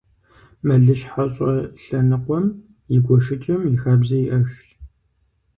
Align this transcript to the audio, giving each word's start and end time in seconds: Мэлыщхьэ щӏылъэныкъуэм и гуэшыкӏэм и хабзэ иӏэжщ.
Мэлыщхьэ 0.65 1.23
щӏылъэныкъуэм 1.33 2.45
и 2.95 2.97
гуэшыкӏэм 3.05 3.61
и 3.73 3.75
хабзэ 3.81 4.17
иӏэжщ. 4.25 4.57